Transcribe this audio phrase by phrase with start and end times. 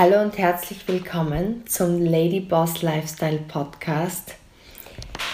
[0.00, 4.36] Hallo und herzlich willkommen zum Lady Boss Lifestyle Podcast.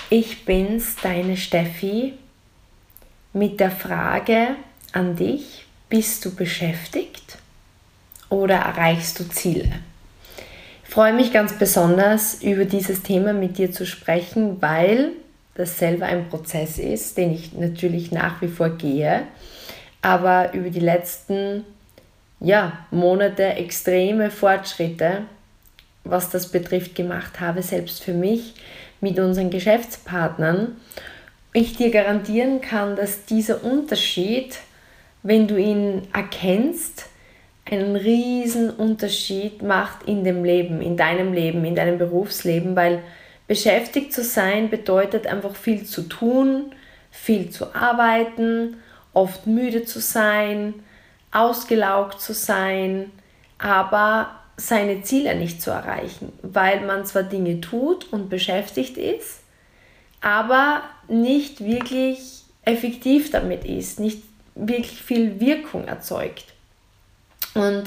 [0.09, 2.15] Ich bin's, deine Steffi,
[3.35, 4.57] mit der Frage
[4.93, 7.37] an dich, bist du beschäftigt
[8.31, 9.71] oder erreichst du Ziele?
[10.83, 15.11] Ich freue mich ganz besonders, über dieses Thema mit dir zu sprechen, weil
[15.57, 19.25] das selber ein Prozess ist, den ich natürlich nach wie vor gehe,
[20.01, 21.67] aber über die letzten
[22.45, 25.23] ja, Monate extreme Fortschritte,
[26.05, 28.55] was das betrifft, gemacht habe, selbst für mich
[29.01, 30.77] mit unseren Geschäftspartnern.
[31.55, 34.59] Ich dir garantieren kann, dass dieser Unterschied,
[35.23, 37.07] wenn du ihn erkennst,
[37.65, 43.03] einen riesen Unterschied macht in dem Leben, in deinem Leben, in deinem Berufsleben, weil
[43.49, 46.75] beschäftigt zu sein bedeutet einfach viel zu tun,
[47.11, 48.77] viel zu arbeiten,
[49.15, 50.75] oft müde zu sein,
[51.35, 53.11] ausgelaugt zu sein,
[53.59, 59.41] aber seine Ziele nicht zu erreichen, weil man zwar Dinge tut und beschäftigt ist,
[60.21, 64.23] aber nicht wirklich effektiv damit ist, nicht
[64.55, 66.47] wirklich viel Wirkung erzeugt.
[67.55, 67.85] Und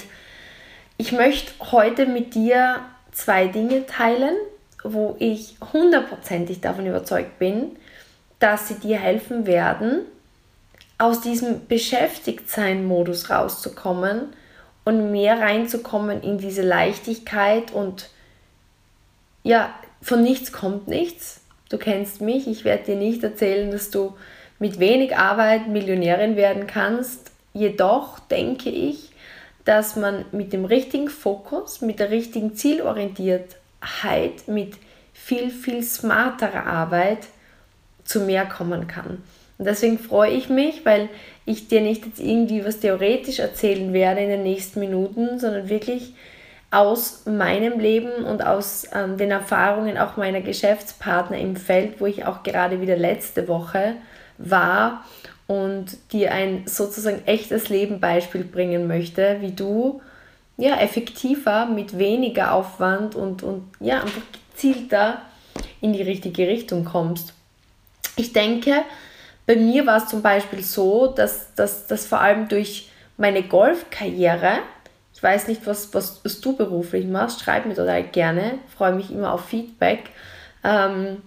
[0.97, 4.35] ich möchte heute mit dir zwei Dinge teilen,
[4.83, 7.77] wo ich hundertprozentig davon überzeugt bin,
[8.39, 10.01] dass sie dir helfen werden,
[10.97, 14.33] aus diesem Beschäftigtsein-Modus rauszukommen
[14.83, 18.09] und mehr reinzukommen in diese Leichtigkeit und
[19.43, 21.41] ja, von nichts kommt nichts.
[21.69, 24.15] Du kennst mich, ich werde dir nicht erzählen, dass du
[24.59, 27.31] mit wenig Arbeit Millionärin werden kannst.
[27.53, 29.11] Jedoch denke ich,
[29.65, 34.75] dass man mit dem richtigen Fokus, mit der richtigen Zielorientiertheit, mit
[35.13, 37.27] viel, viel smarterer Arbeit
[38.05, 39.21] zu mehr kommen kann.
[39.57, 41.09] Und deswegen freue ich mich, weil
[41.45, 46.13] ich dir nicht jetzt irgendwie was theoretisch erzählen werde in den nächsten Minuten, sondern wirklich
[46.69, 52.25] aus meinem Leben und aus ähm, den Erfahrungen auch meiner Geschäftspartner im Feld, wo ich
[52.25, 53.95] auch gerade wieder letzte Woche
[54.37, 55.05] war
[55.47, 60.01] und dir ein sozusagen echtes Lebenbeispiel bringen möchte, wie du
[60.57, 65.21] ja effektiver mit weniger Aufwand und, und ja einfach gezielter
[65.79, 67.33] in die richtige Richtung kommst.
[68.17, 68.83] Ich denke,
[69.47, 74.59] bei mir war es zum Beispiel so, dass das vor allem durch meine Golfkarriere,
[75.15, 79.09] ich weiß nicht, was, was, was du beruflich machst, schreib mir total gerne, freue mich
[79.09, 80.11] immer auf Feedback.
[80.63, 81.23] Ähm,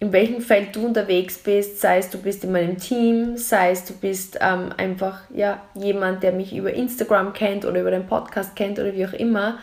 [0.00, 3.84] in welchem Feld du unterwegs bist, sei es du bist in meinem Team, sei es
[3.84, 8.56] du bist ähm, einfach ja, jemand, der mich über Instagram kennt oder über den Podcast
[8.56, 9.58] kennt oder wie auch immer.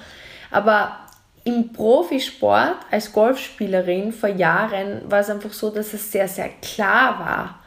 [0.50, 0.98] Aber
[1.44, 7.20] im Profisport als Golfspielerin vor Jahren war es einfach so, dass es sehr, sehr klar
[7.20, 7.59] war,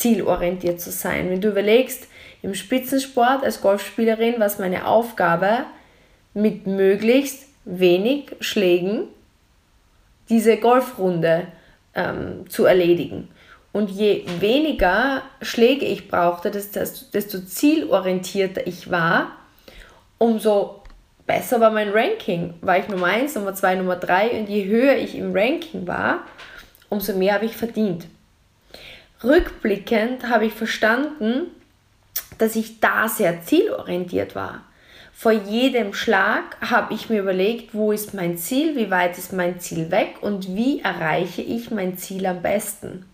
[0.00, 1.28] zielorientiert zu sein.
[1.28, 2.08] Wenn du überlegst,
[2.42, 5.64] im Spitzensport als Golfspielerin war es meine Aufgabe,
[6.32, 9.08] mit möglichst wenig Schlägen
[10.30, 11.48] diese Golfrunde
[11.94, 13.28] ähm, zu erledigen.
[13.72, 19.32] Und je weniger Schläge ich brauchte, desto, zielorientierter ich war,
[20.16, 20.82] umso
[21.26, 22.54] besser war mein Ranking.
[22.62, 26.20] War ich Nummer 1, Nummer 2, Nummer 3 und je höher ich im Ranking war,
[26.88, 28.06] umso mehr habe ich verdient.
[29.22, 31.48] Rückblickend habe ich verstanden,
[32.38, 34.62] dass ich da sehr zielorientiert war.
[35.12, 39.60] Vor jedem Schlag habe ich mir überlegt, wo ist mein Ziel, wie weit ist mein
[39.60, 43.04] Ziel weg und wie erreiche ich mein Ziel am besten.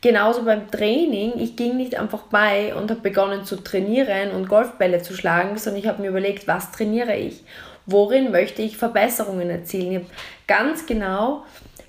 [0.00, 5.02] Genauso beim Training, ich ging nicht einfach bei und habe begonnen zu trainieren und Golfbälle
[5.02, 7.42] zu schlagen, sondern ich habe mir überlegt, was trainiere ich,
[7.86, 10.02] worin möchte ich Verbesserungen erzielen.
[10.02, 10.06] Ich
[10.46, 11.44] ganz genau,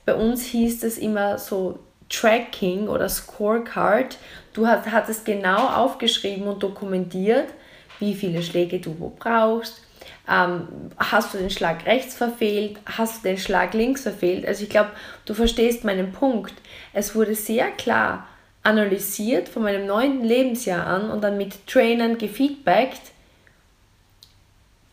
[0.05, 1.77] bei uns hieß es immer so
[2.09, 4.17] Tracking oder Scorecard.
[4.53, 7.47] Du hattest genau aufgeschrieben und dokumentiert,
[7.99, 9.81] wie viele Schläge du wo brauchst.
[10.27, 10.67] Ähm,
[10.97, 12.77] hast du den Schlag rechts verfehlt?
[12.85, 14.47] Hast du den Schlag links verfehlt?
[14.47, 14.91] Also ich glaube,
[15.25, 16.53] du verstehst meinen Punkt.
[16.93, 18.27] Es wurde sehr klar
[18.63, 23.01] analysiert von meinem neunten Lebensjahr an und dann mit Trainern gefeedbackt,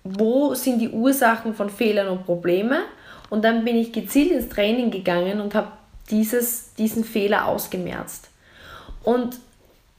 [0.05, 2.83] wo sind die Ursachen von Fehlern und Problemen.
[3.31, 5.69] Und dann bin ich gezielt ins Training gegangen und habe
[6.11, 8.29] dieses, diesen Fehler ausgemerzt.
[9.03, 9.39] Und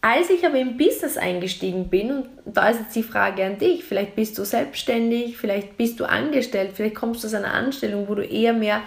[0.02, 3.86] als ich aber im Business eingestiegen bin, und da ist jetzt die Frage an dich,
[3.86, 8.16] vielleicht bist du selbstständig, vielleicht bist du angestellt, vielleicht kommst du aus einer Anstellung, wo
[8.16, 8.82] du eher mehr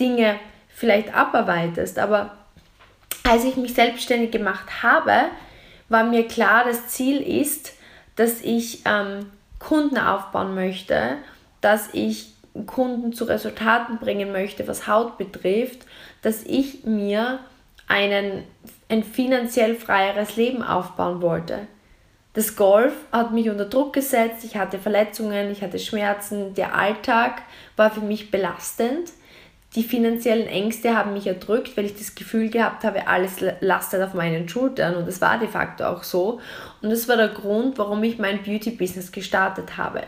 [0.00, 2.36] Dinge vielleicht abarbeitest, aber
[3.22, 5.26] als ich mich selbstständig gemacht habe,
[5.88, 7.74] war mir klar, das Ziel ist,
[8.16, 9.26] dass ich ähm,
[9.58, 11.18] Kunden aufbauen möchte,
[11.60, 12.32] dass ich
[12.66, 15.86] Kunden zu Resultaten bringen möchte, was Haut betrifft,
[16.22, 17.40] dass ich mir
[17.88, 18.44] einen,
[18.88, 21.66] ein finanziell freieres Leben aufbauen wollte.
[22.32, 27.42] Das Golf hat mich unter Druck gesetzt, ich hatte Verletzungen, ich hatte Schmerzen, der Alltag
[27.76, 29.10] war für mich belastend.
[29.74, 34.14] Die finanziellen Ängste haben mich erdrückt, weil ich das Gefühl gehabt habe, alles lastet auf
[34.14, 36.40] meinen Schultern und das war de facto auch so.
[36.82, 40.02] Und das war der Grund, warum ich mein Beauty-Business gestartet habe.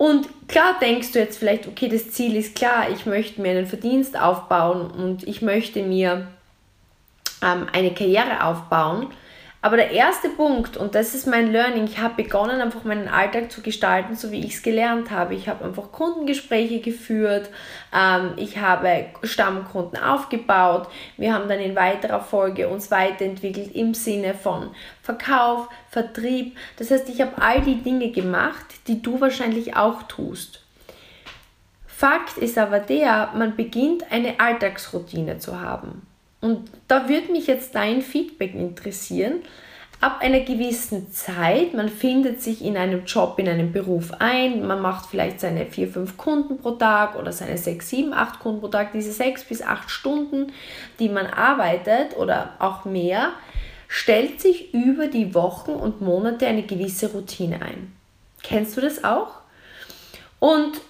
[0.00, 3.66] Und klar denkst du jetzt vielleicht, okay, das Ziel ist klar, ich möchte mir einen
[3.66, 6.26] Verdienst aufbauen und ich möchte mir
[7.42, 9.08] ähm, eine Karriere aufbauen.
[9.62, 13.52] Aber der erste Punkt, und das ist mein Learning, ich habe begonnen, einfach meinen Alltag
[13.52, 15.34] zu gestalten, so wie ich es gelernt habe.
[15.34, 17.50] Ich habe einfach Kundengespräche geführt,
[17.94, 24.32] ähm, ich habe Stammkunden aufgebaut, wir haben dann in weiterer Folge uns weiterentwickelt im Sinne
[24.32, 24.70] von
[25.02, 26.56] Verkauf, Vertrieb.
[26.78, 30.64] Das heißt, ich habe all die Dinge gemacht, die du wahrscheinlich auch tust.
[31.86, 36.06] Fakt ist aber der, man beginnt eine Alltagsroutine zu haben.
[36.40, 39.40] Und da würde mich jetzt dein Feedback interessieren.
[40.00, 44.80] Ab einer gewissen Zeit, man findet sich in einem Job, in einem Beruf ein, man
[44.80, 48.68] macht vielleicht seine 4, 5 Kunden pro Tag oder seine 6, 7, 8 Kunden pro
[48.68, 50.52] Tag, diese 6 bis 8 Stunden,
[50.98, 53.32] die man arbeitet oder auch mehr,
[53.88, 57.92] stellt sich über die Wochen und Monate eine gewisse Routine ein.
[58.42, 59.40] Kennst du das auch?
[60.38, 60.80] Und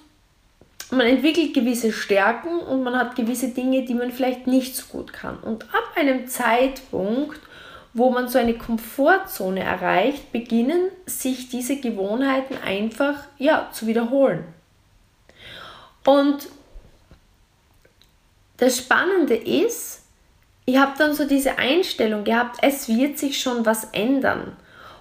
[0.91, 5.13] man entwickelt gewisse Stärken und man hat gewisse Dinge, die man vielleicht nicht so gut
[5.13, 5.39] kann.
[5.39, 7.41] Und ab einem Zeitpunkt,
[7.93, 14.45] wo man so eine Komfortzone erreicht, beginnen sich diese Gewohnheiten einfach ja, zu wiederholen.
[16.05, 16.49] Und
[18.57, 20.03] das Spannende ist,
[20.67, 24.57] ich habe dann so diese Einstellung gehabt, es wird sich schon was ändern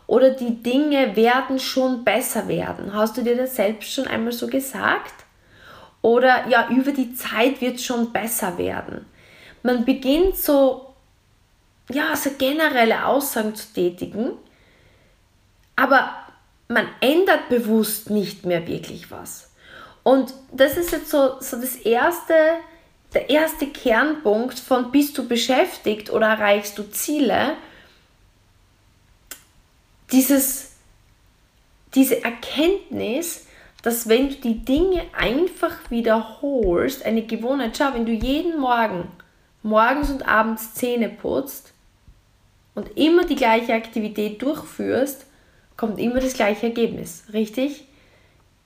[0.08, 2.94] oder die Dinge werden schon besser werden.
[2.94, 5.14] Hast du dir das selbst schon einmal so gesagt?
[6.02, 9.06] Oder ja, über die Zeit wird es schon besser werden.
[9.64, 10.94] Man beginnt so,
[11.90, 14.32] ja, so generelle Aussagen zu tätigen,
[15.76, 16.14] aber
[16.68, 19.52] man ändert bewusst nicht mehr wirklich was.
[20.04, 22.34] Und das ist jetzt so, so das erste,
[23.14, 27.58] der erste Kernpunkt von bist du beschäftigt oder erreichst du Ziele?
[30.12, 30.72] Dieses,
[31.96, 33.46] diese Erkenntnis,
[33.82, 39.08] dass wenn du die Dinge einfach wiederholst, eine Gewohnheit, schau, wenn du jeden Morgen,
[39.64, 41.74] morgens und abends Zähne putzt
[42.76, 45.26] und immer die gleiche Aktivität durchführst,
[45.78, 47.86] kommt immer das gleiche Ergebnis, richtig?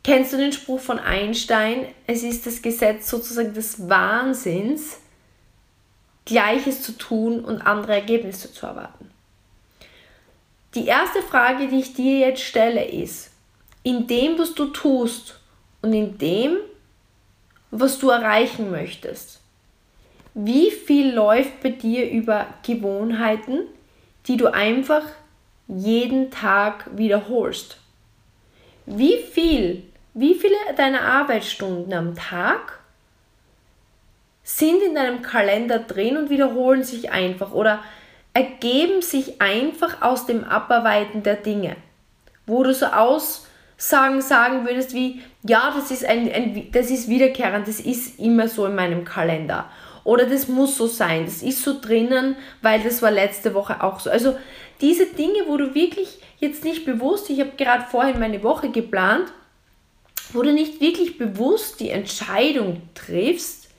[0.03, 1.85] Kennst du den Spruch von Einstein?
[2.07, 4.97] Es ist das Gesetz sozusagen des Wahnsinns,
[6.25, 9.11] Gleiches zu tun und andere Ergebnisse zu erwarten.
[10.73, 13.32] Die erste Frage, die ich dir jetzt stelle, ist,
[13.83, 15.39] in dem, was du tust
[15.81, 16.57] und in dem,
[17.71, 19.41] was du erreichen möchtest.
[20.33, 23.61] Wie viel läuft bei dir über Gewohnheiten,
[24.27, 25.03] die du einfach
[25.67, 27.77] jeden Tag wiederholst?
[28.85, 29.83] Wie viel,
[30.13, 32.79] wie viele deiner Arbeitsstunden am Tag
[34.43, 37.83] sind in deinem Kalender drin und wiederholen sich einfach oder
[38.33, 41.75] ergeben sich einfach aus dem Abarbeiten der Dinge,
[42.45, 43.47] wo du so aus
[43.83, 48.47] sagen, sagen würdest wie, ja, das ist, ein, ein, das ist wiederkehrend, das ist immer
[48.47, 49.69] so in meinem Kalender.
[50.05, 53.99] Oder das muss so sein, das ist so drinnen, weil das war letzte Woche auch
[53.99, 54.09] so.
[54.09, 54.37] Also
[54.79, 59.31] diese Dinge, wo du wirklich jetzt nicht bewusst, ich habe gerade vorhin meine Woche geplant,
[60.31, 63.69] wo du nicht wirklich bewusst die Entscheidung triffst,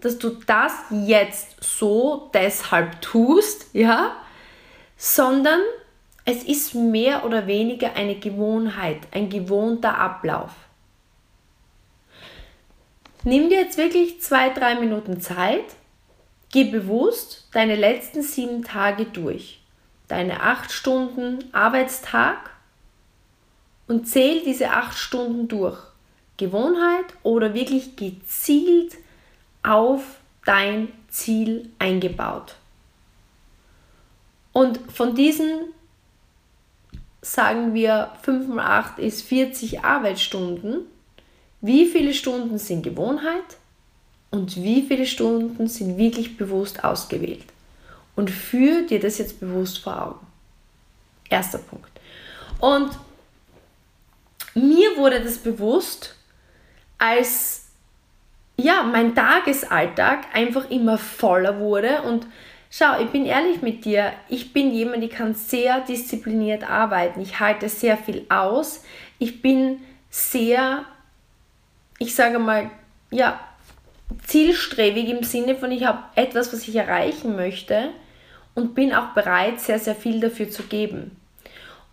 [0.00, 4.16] dass du das jetzt so deshalb tust, ja,
[4.96, 5.60] sondern
[6.24, 10.50] es ist mehr oder weniger eine Gewohnheit, ein gewohnter Ablauf.
[13.24, 15.64] Nimm dir jetzt wirklich zwei, drei Minuten Zeit,
[16.50, 19.60] geh bewusst deine letzten sieben Tage durch,
[20.08, 22.50] deine acht Stunden Arbeitstag
[23.88, 25.78] und zähl diese acht Stunden durch.
[26.36, 28.96] Gewohnheit oder wirklich gezielt
[29.62, 30.02] auf
[30.44, 32.56] dein Ziel eingebaut.
[34.52, 35.72] Und von diesen
[37.22, 40.80] sagen wir 5 mal 8 ist 40 Arbeitsstunden,
[41.60, 43.56] wie viele Stunden sind Gewohnheit
[44.30, 47.44] und wie viele Stunden sind wirklich bewusst ausgewählt.
[48.16, 50.26] Und führ dir das jetzt bewusst vor Augen.
[51.30, 51.90] Erster Punkt.
[52.60, 52.90] Und
[54.54, 56.14] mir wurde das bewusst,
[56.98, 57.66] als
[58.56, 62.26] ja, mein Tagesalltag einfach immer voller wurde und
[62.74, 64.14] Schau, ich bin ehrlich mit dir.
[64.30, 67.20] Ich bin jemand, die kann sehr diszipliniert arbeiten.
[67.20, 68.82] Ich halte sehr viel aus.
[69.18, 70.86] Ich bin sehr,
[71.98, 72.70] ich sage mal,
[73.10, 73.38] ja,
[74.26, 77.90] zielstrebig im Sinne von, ich habe etwas, was ich erreichen möchte
[78.54, 81.18] und bin auch bereit, sehr, sehr viel dafür zu geben.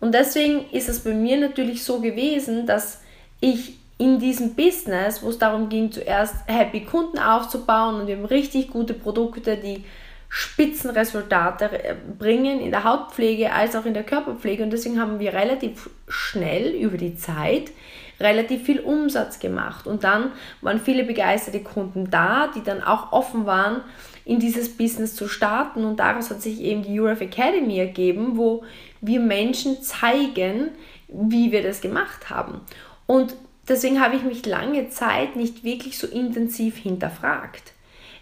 [0.00, 3.02] Und deswegen ist es bei mir natürlich so gewesen, dass
[3.40, 8.70] ich in diesem Business, wo es darum ging, zuerst happy Kunden aufzubauen und haben richtig
[8.70, 9.84] gute Produkte, die
[10.32, 11.68] Spitzenresultate
[12.16, 16.72] bringen in der Hautpflege als auch in der Körperpflege und deswegen haben wir relativ schnell
[16.74, 17.72] über die Zeit
[18.20, 23.44] relativ viel Umsatz gemacht und dann waren viele begeisterte Kunden da, die dann auch offen
[23.44, 23.80] waren,
[24.24, 28.62] in dieses Business zu starten und daraus hat sich eben die Euref Academy ergeben, wo
[29.00, 30.68] wir Menschen zeigen,
[31.08, 32.60] wie wir das gemacht haben.
[33.06, 33.34] Und
[33.68, 37.72] deswegen habe ich mich lange Zeit nicht wirklich so intensiv hinterfragt.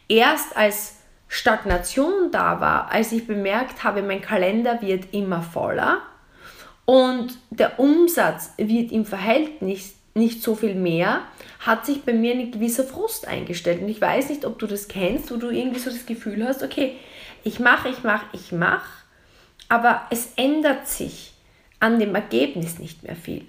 [0.09, 0.98] Erst als
[1.29, 6.01] Stagnation da war, als ich bemerkt habe, mein Kalender wird immer voller
[6.85, 11.21] und der Umsatz wird im Verhältnis nicht so viel mehr,
[11.61, 13.83] hat sich bei mir ein gewisser Frust eingestellt.
[13.83, 16.63] Und ich weiß nicht, ob du das kennst, wo du irgendwie so das Gefühl hast,
[16.63, 16.97] okay,
[17.45, 18.89] ich mache, ich mache, ich mache,
[19.69, 21.33] aber es ändert sich
[21.79, 23.47] an dem Ergebnis nicht mehr viel.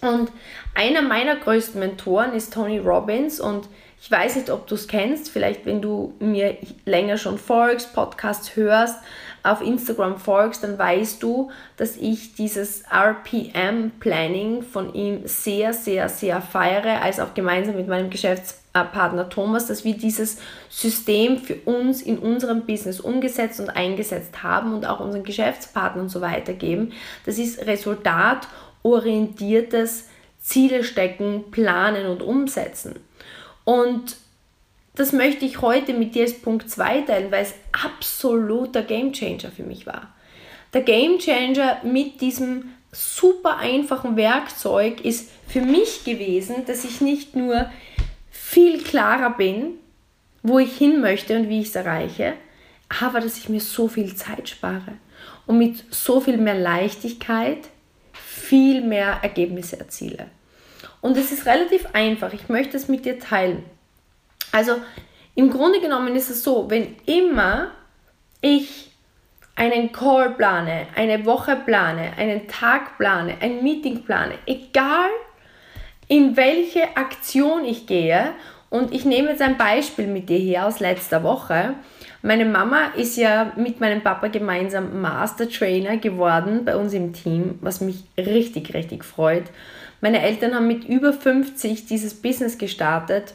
[0.00, 0.32] Und
[0.74, 3.68] einer meiner größten Mentoren ist Tony Robbins und
[4.02, 8.56] ich weiß nicht, ob du es kennst, vielleicht wenn du mir länger schon folgst, Podcasts
[8.56, 8.96] hörst,
[9.44, 16.40] auf Instagram folgst, dann weißt du, dass ich dieses RPM-Planning von ihm sehr, sehr, sehr
[16.40, 22.18] feiere, als auch gemeinsam mit meinem Geschäftspartner Thomas, dass wir dieses System für uns in
[22.18, 26.92] unserem Business umgesetzt und eingesetzt haben und auch unseren Geschäftspartnern so weitergeben.
[27.24, 30.08] Das ist resultatorientiertes
[30.40, 32.96] Ziele stecken, planen und umsetzen.
[33.64, 34.16] Und
[34.94, 39.62] das möchte ich heute mit dir als Punkt 2 teilen, weil es absoluter Gamechanger für
[39.62, 40.12] mich war.
[40.74, 47.70] Der Gamechanger mit diesem super einfachen Werkzeug ist für mich gewesen, dass ich nicht nur
[48.30, 49.78] viel klarer bin,
[50.42, 52.34] wo ich hin möchte und wie ich es erreiche,
[53.00, 54.98] aber dass ich mir so viel Zeit spare
[55.46, 57.68] und mit so viel mehr Leichtigkeit
[58.12, 60.26] viel mehr Ergebnisse erziele.
[61.02, 62.32] Und es ist relativ einfach.
[62.32, 63.62] Ich möchte es mit dir teilen.
[64.52, 64.76] Also
[65.34, 67.72] im Grunde genommen ist es so, wenn immer
[68.40, 68.90] ich
[69.54, 75.10] einen Call plane, eine Woche plane, einen Tag plane, ein Meeting plane, egal
[76.08, 78.32] in welche Aktion ich gehe,
[78.72, 81.74] und ich nehme jetzt ein Beispiel mit dir her aus letzter Woche.
[82.22, 87.58] Meine Mama ist ja mit meinem Papa gemeinsam Master Trainer geworden bei uns im Team,
[87.60, 89.44] was mich richtig, richtig freut.
[90.02, 93.34] Meine Eltern haben mit über 50 dieses Business gestartet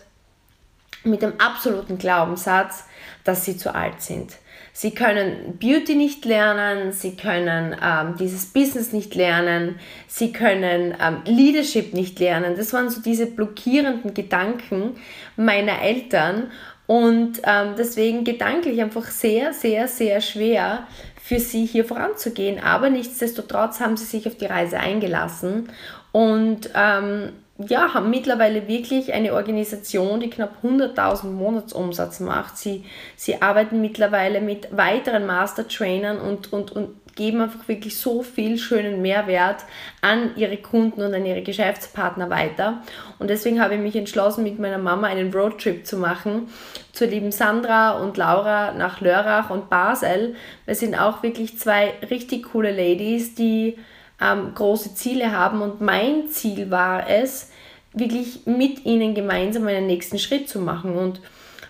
[1.05, 2.83] mit dem absoluten Glaubenssatz,
[3.24, 4.33] dass sie zu alt sind.
[4.74, 11.21] Sie können Beauty nicht lernen, sie können ähm, dieses Business nicht lernen, sie können ähm,
[11.24, 12.55] Leadership nicht lernen.
[12.57, 14.97] Das waren so diese blockierenden Gedanken
[15.38, 16.51] meiner Eltern
[16.86, 20.86] und ähm, deswegen gedanklich einfach sehr, sehr, sehr schwer
[21.24, 22.62] für sie hier voranzugehen.
[22.62, 25.69] Aber nichtsdestotrotz haben sie sich auf die Reise eingelassen
[26.17, 32.57] und ähm, ja, haben mittlerweile wirklich eine Organisation, die knapp 100.000 Monatsumsatz macht.
[32.57, 38.57] Sie, sie arbeiten mittlerweile mit weiteren Master-Trainern und, und, und geben einfach wirklich so viel
[38.57, 39.65] schönen Mehrwert
[40.01, 42.81] an ihre Kunden und an ihre Geschäftspartner weiter.
[43.19, 46.47] Und deswegen habe ich mich entschlossen, mit meiner Mama einen Roadtrip zu machen
[46.93, 50.33] zur lieben Sandra und Laura nach Lörrach und Basel.
[50.65, 53.77] Wir sind auch wirklich zwei richtig coole Ladies, die
[54.21, 55.62] ähm, große Ziele haben.
[55.62, 57.51] Und mein Ziel war es,
[57.93, 60.95] wirklich mit ihnen gemeinsam einen nächsten Schritt zu machen.
[60.95, 61.21] Und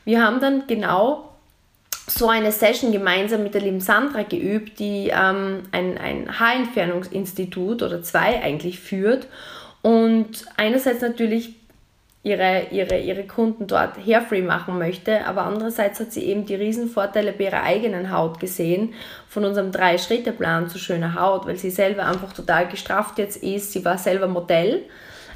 [0.05, 1.33] wir haben dann genau
[2.07, 8.01] so eine Session gemeinsam mit der lieben Sandra geübt, die ähm, ein, ein Haarentfernungsinstitut oder
[8.01, 9.27] zwei eigentlich führt.
[9.81, 11.55] Und einerseits natürlich
[12.27, 17.31] ihre, ihre, ihre Kunden dort hairfree machen möchte, aber andererseits hat sie eben die Riesenvorteile
[17.31, 18.93] bei ihrer eigenen Haut gesehen,
[19.29, 23.71] von unserem Drei-Schritte-Plan zu schöner Haut, weil sie selber einfach total gestrafft jetzt ist.
[23.71, 24.83] Sie war selber Modell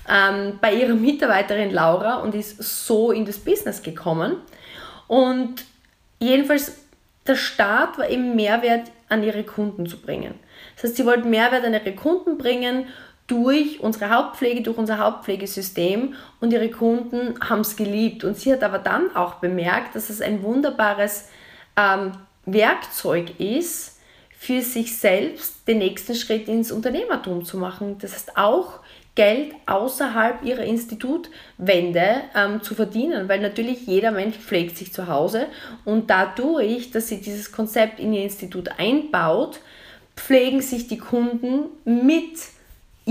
[0.10, 4.36] ähm, bei ihrer Mitarbeiterin Laura und ist so in das Business gekommen.
[5.07, 5.63] Und
[6.19, 6.77] jedenfalls,
[7.25, 10.33] der Start war eben Mehrwert an ihre Kunden zu bringen.
[10.75, 12.88] Das heißt, sie wollte Mehrwert an ihre Kunden bringen
[13.32, 18.26] durch unsere Hauptpflege, durch unser Hauptpflegesystem und ihre Kunden haben es geliebt.
[18.26, 21.30] Und sie hat aber dann auch bemerkt, dass es ein wunderbares
[21.78, 22.12] ähm,
[22.46, 24.00] Werkzeug ist,
[24.38, 28.00] für sich selbst den nächsten Schritt ins Unternehmertum zu machen.
[28.00, 28.80] Das heißt auch
[29.16, 35.48] Geld außerhalb ihrer Institutwände ähm, zu verdienen, weil natürlich jeder Mensch pflegt sich zu Hause
[35.86, 39.60] und dadurch, dass sie dieses Konzept in ihr Institut einbaut,
[40.18, 42.38] pflegen sich die Kunden mit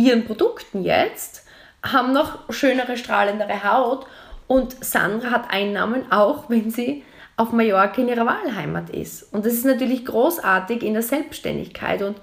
[0.04, 1.44] ihren Produkten jetzt,
[1.82, 4.06] haben noch schönere, strahlendere Haut
[4.46, 7.04] und Sandra hat Einnahmen auch, wenn sie
[7.36, 9.32] auf Mallorca in ihrer Wahlheimat ist.
[9.32, 12.02] Und das ist natürlich großartig in der Selbstständigkeit.
[12.02, 12.18] Und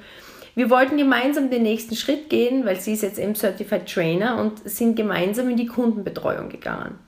[0.53, 4.67] wir wollten gemeinsam den nächsten Schritt gehen, weil sie ist jetzt im Certified Trainer und
[4.69, 6.99] sind gemeinsam in die Kundenbetreuung gegangen.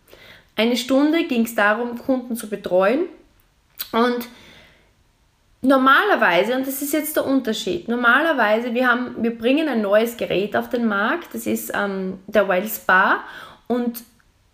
[0.56, 3.06] Eine Stunde ging es darum, Kunden zu betreuen
[3.92, 4.28] und
[5.62, 10.56] normalerweise, und das ist jetzt der Unterschied, normalerweise, wir, haben, wir bringen ein neues Gerät
[10.56, 12.70] auf den Markt, das ist ähm, der Wild
[13.68, 14.04] und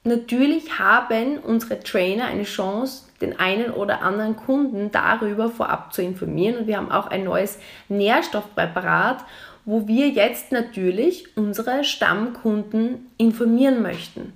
[0.04, 6.58] natürlich haben unsere Trainer eine Chance, den einen oder anderen Kunden darüber vorab zu informieren.
[6.58, 7.58] Und wir haben auch ein neues
[7.88, 9.24] Nährstoffpräparat,
[9.64, 14.34] wo wir jetzt natürlich unsere Stammkunden informieren möchten.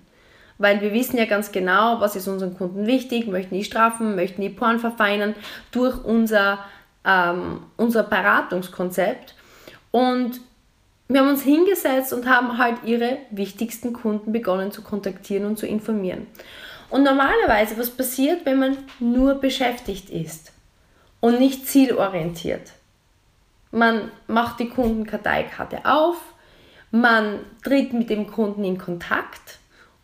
[0.59, 4.41] Weil wir wissen ja ganz genau, was ist unseren Kunden wichtig, möchten die straffen, möchten
[4.41, 5.33] die Porn verfeinern
[5.71, 6.59] durch unser,
[7.05, 9.35] ähm, unser Beratungskonzept.
[9.91, 10.41] Und
[11.07, 15.65] wir haben uns hingesetzt und haben halt ihre wichtigsten Kunden begonnen zu kontaktieren und zu
[15.65, 16.27] informieren.
[16.89, 20.51] Und normalerweise, was passiert, wenn man nur beschäftigt ist
[21.21, 22.73] und nicht zielorientiert?
[23.71, 26.17] Man macht die Kundenkarteikarte auf,
[26.91, 29.58] man tritt mit dem Kunden in Kontakt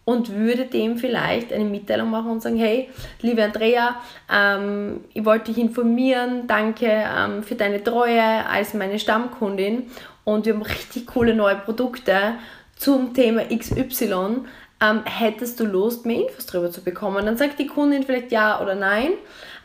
[0.06, 2.90] und würde dem vielleicht eine Mitteilung machen und sagen, hey,
[3.22, 3.96] liebe Andrea,
[4.32, 9.90] ähm, ich wollte dich informieren, danke ähm, für deine Treue als meine Stammkundin
[10.24, 12.36] und wir haben richtig coole neue Produkte
[12.78, 14.44] zum Thema XY
[14.82, 17.26] ähm, hättest du Lust, mehr Infos darüber zu bekommen?
[17.26, 19.12] Dann sagt die Kundin vielleicht ja oder nein.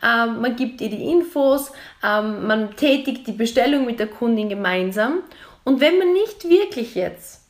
[0.03, 1.71] Ähm, man gibt ihr die Infos,
[2.03, 5.19] ähm, man tätigt die Bestellung mit der Kundin gemeinsam.
[5.63, 7.40] Und wenn man nicht wirklich jetzt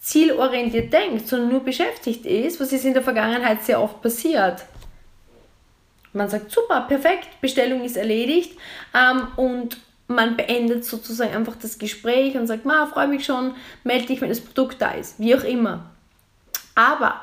[0.00, 4.64] zielorientiert denkt, sondern nur beschäftigt ist, was ist in der Vergangenheit sehr oft passiert,
[6.12, 8.58] man sagt, super, perfekt, Bestellung ist erledigt
[8.94, 9.78] ähm, und
[10.08, 13.54] man beendet sozusagen einfach das Gespräch und sagt, ma, freue mich schon,
[13.84, 15.90] melde dich, wenn das Produkt da ist, wie auch immer.
[16.74, 17.20] Aber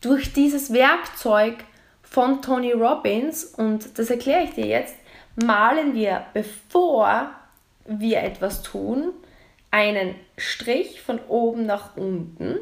[0.00, 1.64] durch dieses Werkzeug
[2.02, 4.94] von Tony Robbins, und das erkläre ich dir jetzt,
[5.34, 7.30] malen wir, bevor
[7.86, 9.12] wir etwas tun,
[9.70, 12.58] einen Strich von oben nach unten,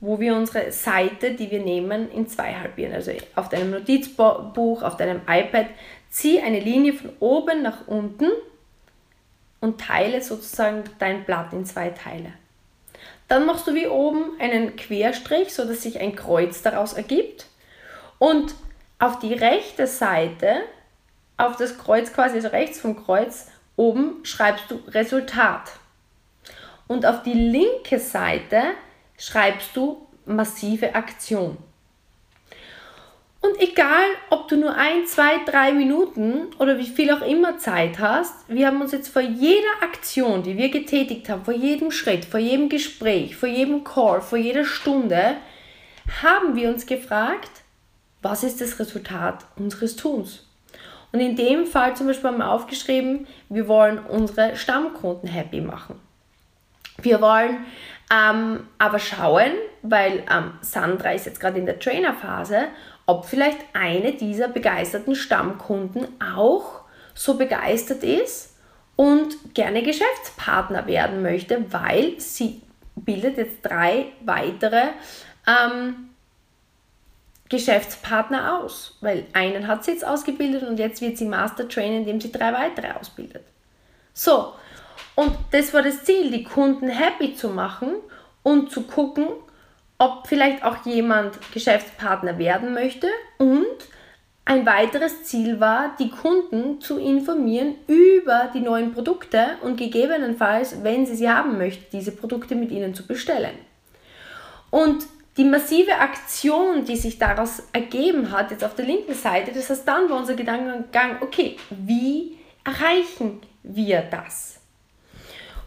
[0.00, 2.94] wo wir unsere Seite, die wir nehmen, in zwei halbieren.
[2.94, 5.66] Also auf deinem Notizbuch, auf deinem iPad,
[6.10, 8.30] zieh eine Linie von oben nach unten
[9.60, 12.32] und teile sozusagen dein Blatt in zwei Teile.
[13.28, 17.46] Dann machst du wie oben einen Querstrich, sodass sich ein Kreuz daraus ergibt.
[18.18, 18.54] Und
[18.98, 20.60] auf die rechte Seite,
[21.36, 25.72] auf das Kreuz quasi, also rechts vom Kreuz, oben schreibst du Resultat.
[26.88, 28.62] Und auf die linke Seite
[29.18, 31.56] schreibst du massive Aktion.
[33.40, 37.98] Und egal, ob du nur ein, zwei, drei Minuten oder wie viel auch immer Zeit
[38.00, 42.24] hast, wir haben uns jetzt vor jeder Aktion, die wir getätigt haben, vor jedem Schritt,
[42.24, 45.36] vor jedem Gespräch, vor jedem Call, vor jeder Stunde,
[46.22, 47.50] haben wir uns gefragt,
[48.20, 50.44] was ist das Resultat unseres Tuns?
[51.12, 56.00] Und in dem Fall zum Beispiel haben wir aufgeschrieben, wir wollen unsere Stammkunden happy machen.
[57.02, 57.64] Wir wollen
[58.12, 62.68] ähm, aber schauen, weil ähm, Sandra ist jetzt gerade in der Trainerphase
[63.06, 66.82] ob vielleicht eine dieser begeisterten Stammkunden auch
[67.14, 68.56] so begeistert ist
[68.96, 72.62] und gerne Geschäftspartner werden möchte, weil sie
[72.96, 74.88] bildet jetzt drei weitere
[75.46, 76.10] ähm,
[77.48, 78.98] Geschäftspartner aus.
[79.00, 82.52] Weil einen hat sie jetzt ausgebildet und jetzt wird sie Master trainen, indem sie drei
[82.52, 83.44] weitere ausbildet.
[84.12, 84.54] So,
[85.16, 87.88] und das war das Ziel, die Kunden happy zu machen
[88.42, 89.26] und zu gucken,
[89.98, 93.66] ob vielleicht auch jemand Geschäftspartner werden möchte und
[94.44, 101.04] ein weiteres Ziel war, die Kunden zu informieren über die neuen Produkte und gegebenenfalls, wenn
[101.04, 103.58] sie sie haben möchten, diese Produkte mit ihnen zu bestellen.
[104.70, 109.68] Und die massive Aktion, die sich daraus ergeben hat, jetzt auf der linken Seite, das
[109.68, 114.60] heißt, dann war unser Gedankengang, okay, wie erreichen wir das?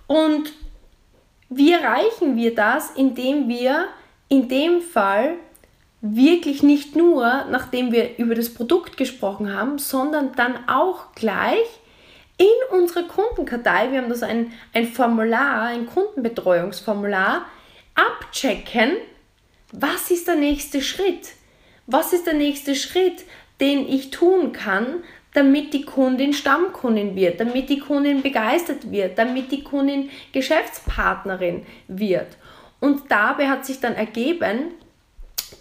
[0.10, 0.54] Und
[1.50, 3.90] wie erreichen wir das, indem wir
[4.28, 5.36] in dem Fall
[6.02, 11.68] wirklich nicht nur, nachdem wir über das Produkt gesprochen haben, sondern dann auch gleich
[12.38, 17.46] in unserer Kundenkartei, wir haben das ein, ein Formular, ein Kundenbetreuungsformular,
[17.94, 18.94] abchecken,
[19.72, 21.34] was ist der nächste Schritt?
[21.86, 23.26] Was ist der nächste Schritt,
[23.60, 25.04] den ich tun kann,
[25.40, 32.28] damit die Kundin Stammkundin wird, damit die Kundin begeistert wird, damit die Kundin Geschäftspartnerin wird.
[32.82, 34.72] Und dabei hat sich dann ergeben,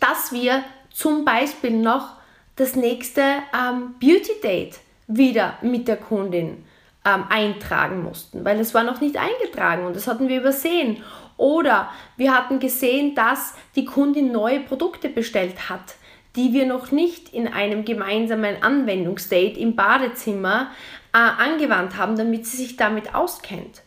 [0.00, 2.16] dass wir zum Beispiel noch
[2.56, 6.64] das nächste ähm, Beauty Date wieder mit der Kundin
[7.04, 11.04] ähm, eintragen mussten, weil es war noch nicht eingetragen und das hatten wir übersehen.
[11.36, 15.94] Oder wir hatten gesehen, dass die Kundin neue Produkte bestellt hat,
[16.36, 20.70] die wir noch nicht in einem gemeinsamen Anwendungsdate im Badezimmer
[21.12, 23.82] äh, angewandt haben, damit sie sich damit auskennt.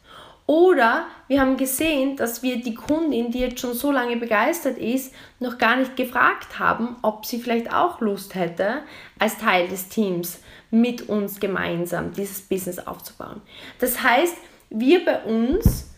[0.48, 5.14] Oder wir haben gesehen, dass wir die Kundin, die jetzt schon so lange begeistert ist,
[5.40, 8.82] noch gar nicht gefragt haben, ob sie vielleicht auch Lust hätte,
[9.18, 13.42] als Teil des Teams mit uns gemeinsam dieses Business aufzubauen.
[13.80, 14.36] Das heißt,
[14.70, 15.92] wir bei uns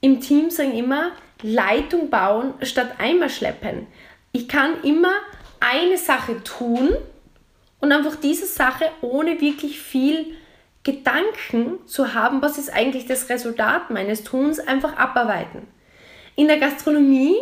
[0.00, 1.10] im Team sagen immer,
[1.42, 3.86] Leitung bauen statt Eimer schleppen.
[4.30, 5.14] Ich kann immer
[5.60, 6.96] eine Sache tun
[7.80, 10.36] und einfach diese Sache ohne wirklich viel
[10.82, 15.66] Gedanken zu haben, was ist eigentlich das Resultat meines Tuns, einfach abarbeiten.
[16.36, 17.34] In der Gastronomie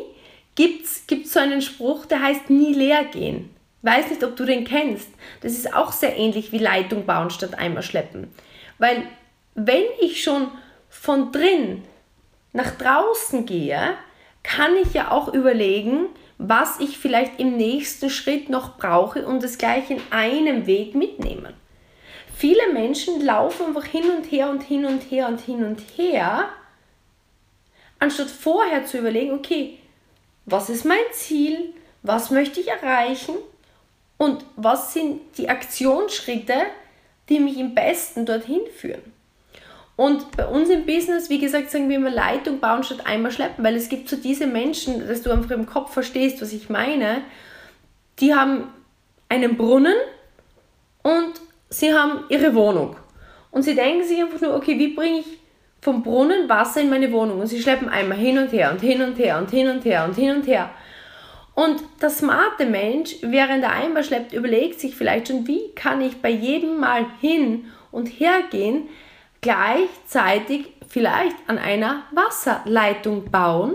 [0.55, 3.51] gibt es so einen Spruch, der heißt nie leer gehen.
[3.83, 5.11] Weiß nicht, ob du den kennst.
[5.43, 8.33] Das ist auch sehr ähnlich wie Leitung bauen statt Eimer schleppen.
[8.79, 9.03] Weil
[9.55, 10.49] wenn ich schon
[10.89, 11.85] von drin
[12.53, 13.95] nach draußen gehe,
[14.43, 16.07] kann ich ja auch überlegen,
[16.39, 21.55] was ich vielleicht im nächsten Schritt noch brauche und das gleich in einem Weg mitnehmen.
[22.37, 26.49] Viele Menschen laufen einfach hin und her und hin und her und hin und her,
[28.01, 29.79] anstatt vorher zu überlegen, okay,
[30.45, 33.37] was ist mein Ziel, was möchte ich erreichen
[34.19, 36.55] und was sind die Aktionsschritte,
[37.29, 39.14] die mich am besten dorthin führen.
[39.97, 43.65] Und bei uns im Business, wie gesagt, sagen wir immer Leitung bauen statt einmal schleppen,
[43.65, 47.23] weil es gibt so diese Menschen, dass du einfach im Kopf verstehst, was ich meine,
[48.19, 48.69] die haben
[49.29, 49.95] einen Brunnen
[51.03, 51.33] und
[51.69, 52.97] sie haben ihre Wohnung.
[53.53, 55.27] Und sie denken sich einfach nur, okay, wie bringe ich
[55.81, 57.41] vom Brunnen Wasser in meine Wohnung?
[57.41, 60.05] Und sie schleppen einmal hin und her und hin und her und hin und her
[60.05, 60.71] und hin und her.
[61.55, 66.21] Und der smarte Mensch, während er einmal schleppt, überlegt sich vielleicht schon, wie kann ich
[66.21, 68.89] bei jedem Mal hin und her gehen,
[69.45, 73.75] gleichzeitig vielleicht an einer Wasserleitung bauen,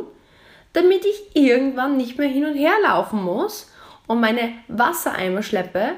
[0.73, 3.71] damit ich irgendwann nicht mehr hin und her laufen muss
[4.07, 5.91] und meine Wassereimer schleppe,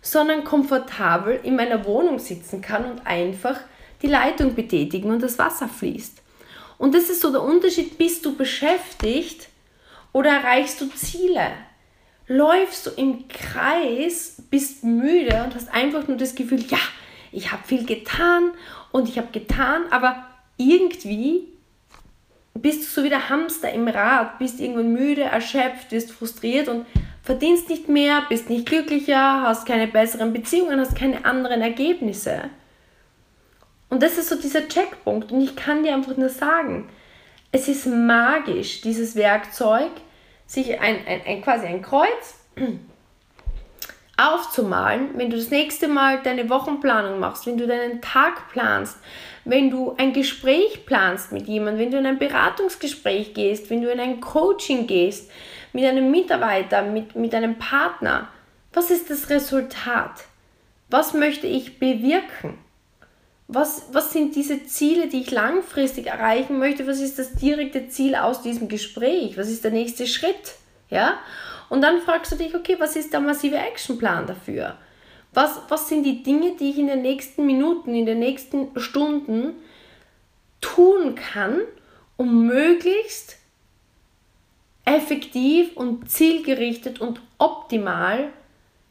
[0.00, 3.60] sondern komfortabel in meiner Wohnung sitzen kann und einfach
[4.00, 6.22] die Leitung betätigen und das Wasser fließt.
[6.78, 9.50] Und das ist so der Unterschied, bist du beschäftigt
[10.12, 11.50] oder erreichst du Ziele?
[12.28, 16.78] Läufst du im Kreis, bist müde und hast einfach nur das Gefühl, ja,
[17.30, 18.52] ich habe viel getan
[18.92, 20.24] und ich habe getan, aber
[20.56, 21.48] irgendwie
[22.54, 26.86] bist du so wie der Hamster im Rad, bist irgendwann müde, erschöpft, bist frustriert und
[27.22, 32.50] verdienst nicht mehr, bist nicht glücklicher, hast keine besseren Beziehungen, hast keine anderen Ergebnisse.
[33.90, 35.32] Und das ist so dieser Checkpunkt.
[35.32, 36.88] Und ich kann dir einfach nur sagen,
[37.52, 39.90] es ist magisch, dieses Werkzeug,
[40.46, 42.34] sich ein, ein, ein quasi ein Kreuz
[44.18, 48.98] aufzumalen, wenn du das nächste Mal deine Wochenplanung machst, wenn du deinen Tag planst,
[49.44, 53.90] wenn du ein Gespräch planst mit jemandem, wenn du in ein Beratungsgespräch gehst, wenn du
[53.90, 55.30] in ein Coaching gehst,
[55.72, 58.28] mit einem Mitarbeiter, mit, mit einem Partner.
[58.72, 60.24] Was ist das Resultat?
[60.90, 62.58] Was möchte ich bewirken?
[63.46, 66.86] Was, was sind diese Ziele, die ich langfristig erreichen möchte?
[66.86, 69.38] Was ist das direkte Ziel aus diesem Gespräch?
[69.38, 70.56] Was ist der nächste Schritt?
[70.90, 71.18] Ja?
[71.68, 74.76] Und dann fragst du dich, okay, was ist der massive Actionplan dafür?
[75.34, 79.54] Was, was sind die Dinge, die ich in den nächsten Minuten, in den nächsten Stunden
[80.60, 81.60] tun kann,
[82.16, 83.36] um möglichst
[84.84, 88.30] effektiv und zielgerichtet und optimal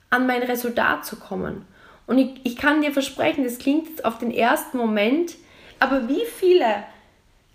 [0.10, 1.66] an mein Resultat zu kommen.
[2.06, 5.36] Und ich, ich kann dir versprechen, das klingt jetzt auf den ersten Moment,
[5.80, 6.84] aber wie viele,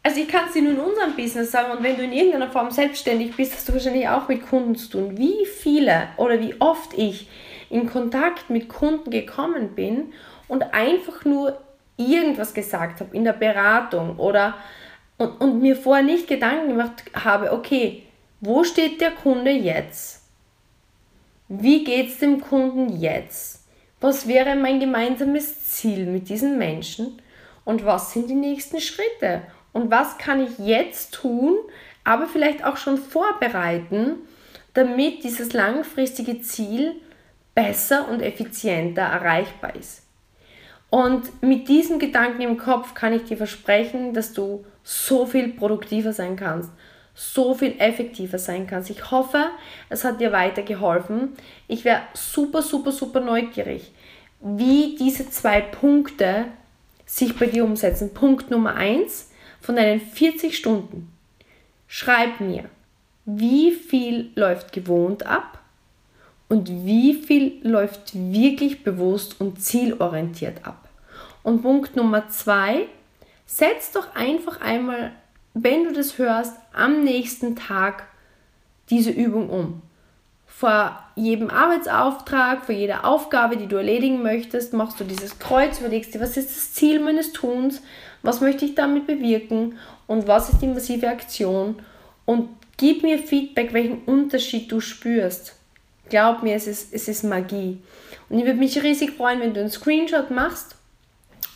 [0.03, 2.51] also ich kann es dir nur in unserem Business sagen und wenn du in irgendeiner
[2.51, 6.61] Form selbstständig bist, hast du wahrscheinlich auch mit Kunden zu tun, wie viele oder wie
[6.61, 7.29] oft ich
[7.71, 10.12] in Kontakt mit Kunden gekommen bin
[10.49, 11.61] und einfach nur
[11.97, 14.55] irgendwas gesagt habe in der Beratung oder
[15.19, 18.03] und, und mir vorher nicht Gedanken gemacht habe, okay,
[18.41, 20.23] wo steht der Kunde jetzt?
[21.49, 23.65] Wie geht es dem Kunden jetzt?
[24.01, 27.23] Was wäre mein gemeinsames Ziel mit diesen Menschen?
[27.65, 29.43] Und was sind die nächsten Schritte?
[29.73, 31.57] Und was kann ich jetzt tun,
[32.05, 34.17] aber vielleicht auch schon vorbereiten,
[34.75, 36.95] damit dieses langfristige Ziel
[37.55, 40.03] besser und effizienter erreichbar ist?
[40.91, 46.13] Und mit diesem Gedanken im Kopf kann ich dir versprechen, dass du so viel produktiver
[46.13, 46.71] sein kannst,
[47.15, 48.91] so viel effektiver sein kannst.
[48.91, 49.47] Ich hoffe,
[49.89, 51.33] es hat dir weitergeholfen.
[51.67, 53.91] Ich wäre super, super, super neugierig,
[54.41, 56.45] wie diese zwei Punkte
[57.07, 58.13] sich bei dir umsetzen.
[58.13, 59.31] Punkt Nummer eins
[59.62, 61.11] von deinen 40 Stunden.
[61.88, 62.64] Schreib mir,
[63.25, 65.61] wie viel läuft gewohnt ab
[66.51, 70.88] und wie viel läuft wirklich bewusst und zielorientiert ab.
[71.42, 72.87] Und Punkt Nummer zwei,
[73.46, 75.12] setz doch einfach einmal
[75.55, 78.09] wenn du das hörst, am nächsten Tag
[78.90, 79.83] diese Übung um.
[80.55, 86.15] Vor jedem Arbeitsauftrag, vor jeder Aufgabe, die du erledigen möchtest, machst du dieses Kreuz, überlegst
[86.15, 87.83] dir, was ist das Ziel meines Tuns,
[88.23, 91.77] was möchte ich damit bewirken und was ist die massive Aktion
[92.27, 95.57] und gib mir Feedback, welchen Unterschied du spürst.
[96.11, 97.79] Glaub mir, es ist, es ist Magie.
[98.29, 100.77] Und ich würde mich riesig freuen, wenn du einen Screenshot machst,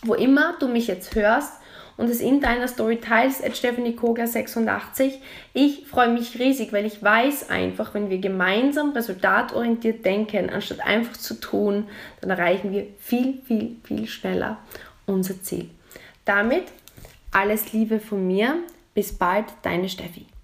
[0.03, 1.53] wo immer du mich jetzt hörst
[1.97, 5.21] und es in deiner Story teilst, at Stephanie Kogler 86.
[5.55, 11.17] Ich freue mich riesig, weil ich weiß einfach, wenn wir gemeinsam resultatorientiert denken, anstatt einfach
[11.17, 11.89] zu tun,
[12.21, 14.59] dann erreichen wir viel, viel, viel schneller
[15.07, 15.71] unser Ziel.
[16.25, 16.65] Damit
[17.31, 18.57] alles Liebe von mir.
[18.95, 20.27] Bis bald, deine Steffi.